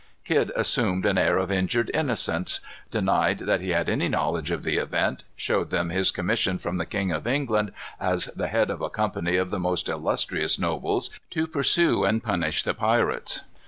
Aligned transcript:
Kidd 0.25 0.51
assumed 0.55 1.05
an 1.05 1.19
air 1.19 1.37
of 1.37 1.51
injured 1.51 1.91
innocence, 1.93 2.59
denied 2.89 3.37
that 3.37 3.61
he 3.61 3.69
had 3.69 3.87
any 3.87 4.07
knowledge 4.07 4.49
of 4.49 4.63
the 4.63 4.77
event, 4.77 5.21
showed 5.35 5.69
them 5.69 5.91
his 5.91 6.09
commission 6.09 6.57
from 6.57 6.77
the 6.77 6.87
King 6.87 7.11
of 7.11 7.27
England 7.27 7.71
as 7.99 8.25
the 8.35 8.47
head 8.47 8.71
of 8.71 8.81
a 8.81 8.89
company 8.89 9.35
of 9.37 9.51
the 9.51 9.59
most 9.59 9.87
illustrious 9.89 10.57
nobles 10.57 11.11
to 11.29 11.45
pursue 11.45 12.03
and 12.03 12.23
punish 12.23 12.63
the 12.63 12.73
pirates. 12.73 13.41